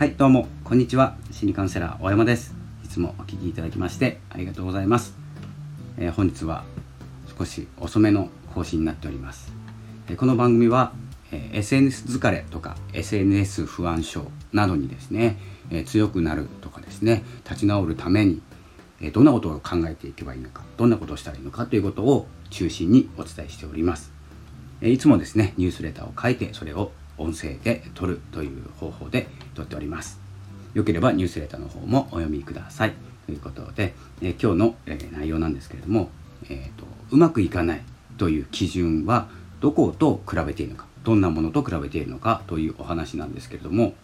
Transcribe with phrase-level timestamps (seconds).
[0.00, 1.18] はいどうもこんにちは。
[1.30, 2.54] 心理カウンセラー大山です。
[2.82, 5.14] いつもお聞きいただきましてありがとうございます、
[5.98, 6.64] えー、本日は
[7.38, 9.52] 少し遅めの更新になっております、
[10.08, 10.94] えー、この番組は、
[11.32, 14.24] えー、SNS 疲れとか SNS 不安症
[14.54, 15.36] などにですね、
[15.70, 18.40] え強くなるとかですね立ち直るために
[19.02, 24.10] えどんなことを考えていけばいいのかどんなことをしたらいいのかということを中心にお伝えしております、
[24.80, 26.90] えいつもですねニュースレターを書いてそれを
[27.20, 30.20] 音声で撮るという方法で撮っております。
[30.74, 32.94] よければニュースレターの方もお読みください。
[33.26, 36.10] ということで、え今日の、え内容なんですけれども、
[36.48, 37.82] えーと、うまくいかない
[38.18, 39.28] という基準は
[39.60, 43.94] どこと比べているのかどんなものと比べているのかというお話なんですけれども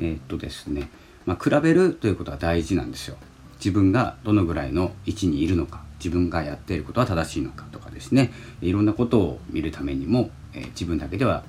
[0.00, 0.90] えっ、とですね、
[1.26, 3.16] まあ、比べるということは大事なんですよ。
[3.58, 11.42] 自分がどのぐらいの位置にいるのか自分がやっていることは正しいのかとかですねいろんなことを見るためにも、えー、自分だけでは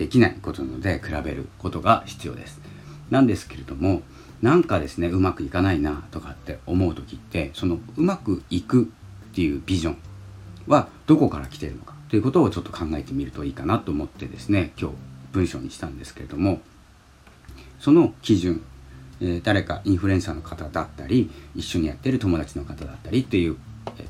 [0.00, 2.58] できないことなので比べることが必要です。
[3.10, 4.00] なんですけれども
[4.40, 8.86] なんかですねうまくいかないなとかって思う時ってそのうまくいくっ
[9.34, 9.98] ていうビジョン
[10.66, 14.96] はどこから来てるのかということをちょっと考えてみるといいかなと思ってですね今日
[15.32, 16.62] 文章にしたんですけれども
[17.78, 18.62] その基準
[19.20, 23.58] え誰かインフルエンサーの方だったり一緒にやってる友達の方だったりっていう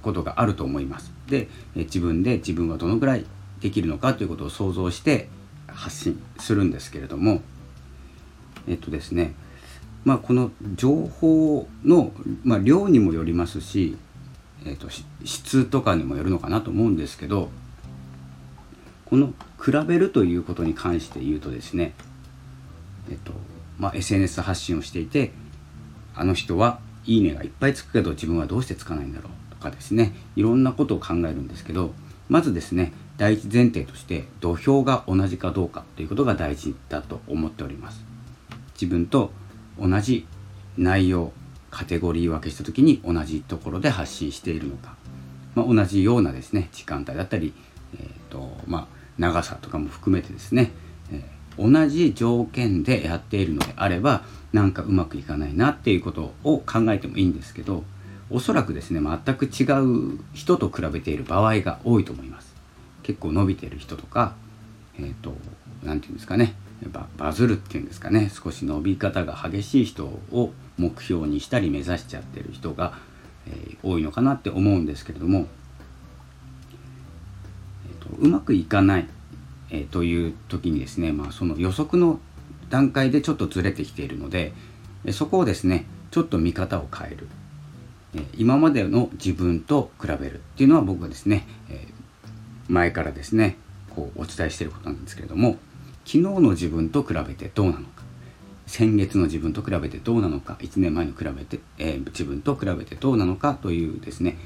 [0.02, 1.10] ことがあると思います。
[1.28, 3.24] で、え自分で自分はどのぐらい
[3.60, 5.28] できるのかということを想像して
[5.74, 7.42] 発信するんですけれども
[8.68, 9.34] えっとですね
[10.04, 12.12] まあこの情報の、
[12.44, 13.96] まあ、量にもよりますし、
[14.64, 14.88] えっと、
[15.24, 17.50] 質とかにもよるのかなと思うんですけど
[19.04, 21.94] この比べるということに関して言うとですね
[23.10, 23.32] えっと
[23.78, 25.32] まあ、SNS 発信をしていて
[26.14, 31.92] あの人はいいねがいっぱいつくけど自分はどうしてつかないんだろうとかですねいろんなことを考えるんですけど
[32.30, 38.02] まずですね第一前提として土俵が同じかどうかということが大事だと思っております。
[38.80, 39.30] 自分と
[39.78, 40.26] 同じ
[40.78, 41.32] 内容
[41.70, 44.94] カテゴリー分けした時に同じところで発信しているのか、
[45.54, 47.52] まあ、同じようなですね時間帯だったり、
[47.94, 48.86] えーとまあ、
[49.18, 50.70] 長さとかも含めてですね、
[51.12, 57.84] えー同じ条件でやっているのであればなんかうまくいかないなっていうことを考えてもいいんですけど
[58.30, 59.64] おそらくですね全く違
[60.14, 62.54] う人と比べている場合が多いと思います。
[63.02, 64.34] 結構伸びてる人とか
[64.98, 65.34] えっ、ー、と
[65.82, 66.54] 何て言うんですかね
[67.16, 72.98] バズるっていうんですかね少し伸び方が激しい人を目標にしたり目指しちゃってる人が、
[73.46, 75.46] えー、多いのかなって思うんですけれども、
[77.88, 79.08] えーと、うまくいかない
[79.70, 82.20] えー、という時にですね、まあ、その予測の
[82.68, 84.52] 段階でちょっとずれてきているので、
[85.12, 87.28] そこをですねちょっと見方を変える、
[88.36, 91.86] 今までの自分と比べるっていうのは僕はですね、え
[92.70, 93.56] 前からですね
[93.94, 95.56] こうお伝えしていることなんですけれども
[96.04, 98.04] 昨日の自分と比べてどうなのか
[98.66, 104.38] 先月の自分と比べてどうなのか1年前に比べて、えー、自分と比べてどうなのかというですね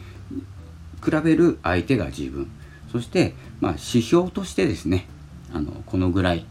[1.04, 2.50] 比べる相手が自分。
[2.90, 5.06] そして、まあ、指標としてですね
[5.52, 6.46] あのこのぐらい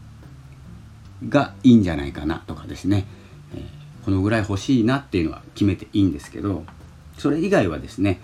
[1.28, 3.06] がいいんじゃないかなとかですね、
[3.54, 6.64] えー、このぐらい欲しいなっていうのは決めていいんですけど
[7.18, 8.20] それ以外はですね、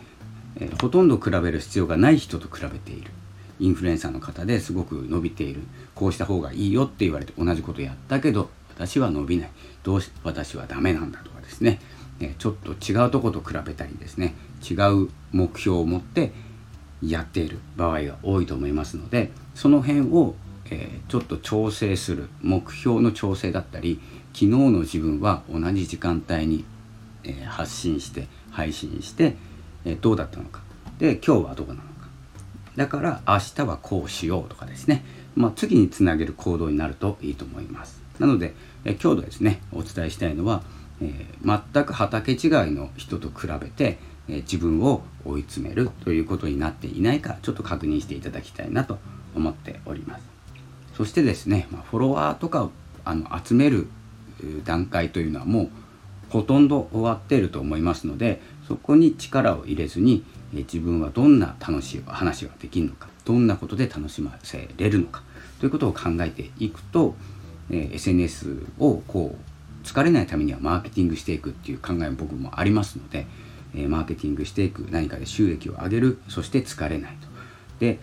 [0.57, 3.11] えー、ほとんど比べる必要がない人と比べている。
[3.59, 5.61] インフルエンサーの方ですごく伸びている。
[5.95, 9.51] こうした方がいいよって言われて同じことやったけど私は伸びない。
[9.83, 11.79] どうし私はダメなんだとかですね、
[12.21, 14.35] えー、ちょっと違うとこと比べたりですね。
[14.69, 14.75] 違
[15.05, 16.33] う目標を持って
[17.03, 20.35] やっている場合が多いと思いますのでその辺を
[20.71, 24.01] えー、ちょっと調整する目標の調整だったり
[24.33, 26.65] 昨日の自分は同じ時間帯に、
[27.25, 29.37] えー、発信して配信して、
[29.85, 30.63] えー、どうだったのか。
[30.99, 31.87] で今日はどうなのか。
[32.77, 35.05] だから明日はこうしようとかですね、
[35.35, 38.01] まあ、次につなげる行動になるといいと思います。
[38.19, 38.55] なので、
[38.85, 40.63] え今日ですねお伝えしたいのは、
[41.01, 42.39] え全く畑違い
[42.71, 43.99] の人と比べて、
[44.29, 48.99] え自分を追い詰めるということになっていないかちょっと確認していただきたいなと
[49.35, 50.25] 思っております。
[50.97, 52.71] そしてですね、まあ、フォロワーとかを
[53.05, 53.89] あの集める
[54.65, 55.71] 段階というのはもう
[56.31, 65.23] ほとんど終わっていると思いますのでそこに力を入れずに自分はどんな楽しい話ができるのかどんなことで楽しませれるのか
[65.61, 67.15] ということを考えていくと、
[67.71, 73.27] え SNS をこう疲れないためにはマーケティングしていくっていう考えも僕もありますので、
[73.75, 77.29] えマーケティングしていく何かで収益を上げるそして疲れないと。
[77.79, 77.99] で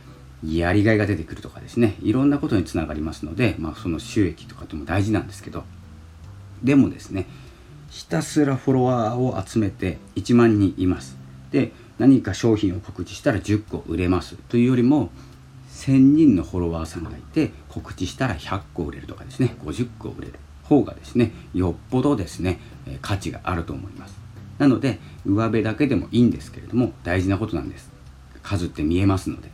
[0.46, 5.64] やりがいが出てくるとかですねいろんなことにつながりますので、まあ、その収益とかとも大事なんですけど
[6.64, 7.26] でもですね
[7.90, 11.18] ひたすらフォロワーを集めて1万人います。
[11.52, 14.36] で何か商品を告知したら10個売れます。
[14.50, 15.10] というよりも
[15.72, 19.56] 1000人のフォロワーさんがいて告知したら100個売れるとかですね。
[19.64, 22.60] 50個売れる方がですねよっぽどですね
[23.02, 24.16] 価値があると思います。
[24.58, 27.92] なので上辺だけでもいいんですけれども大事なことなんです。
[28.44, 29.50] 数って見えますので。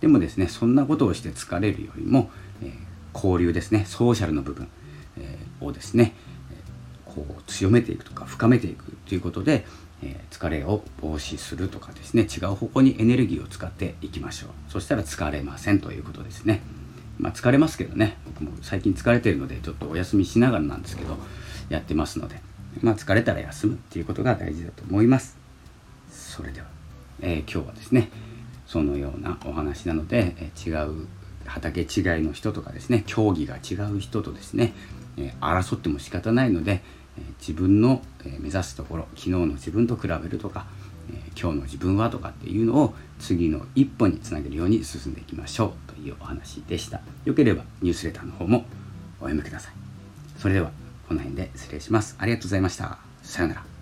[0.00, 2.30] でもですねそんなことをして疲れるよりも、
[2.62, 2.72] えー、
[3.14, 4.68] 交流ですねソーシャルの部分、
[5.16, 6.14] えー、をですね、
[7.14, 9.64] こう強めていくとか深めていくということで、
[10.02, 14.50] え疲れを防止するとかですね違う方向にエネルギーを使っていきましょう。
[14.68, 16.62] そしたら疲れませんということですね。
[17.18, 21.16] まあ、疲れますけどね僕も最近疲れてるのでちょっとお休みしながらなんですけど
[21.68, 22.40] やってますので。
[22.82, 25.36] まあ疲れたら休むっていうことが大事だと思います。
[26.10, 26.66] それでは、
[27.20, 28.10] えー、今日はですね
[28.66, 31.06] そのようなお話なので、え違う
[31.44, 31.86] 畑違い
[32.22, 34.72] の人とかですね競技が違う人とですね、
[35.16, 36.82] え争っても仕方ないので、
[37.38, 40.66] 自分の、目指すところ昨日の自分と比べるとか、
[41.40, 47.00] 今日の自分はとかっていうのを次の一歩につなげるように進んでいきましょうというお話でした。
[47.24, 48.64] よければニュースレターの方も
[49.20, 49.74] お読みください。
[50.38, 50.70] それでは
[51.08, 52.16] この辺で失礼します。
[52.18, 52.98] ありがとうございました。
[53.22, 53.73] さようなら。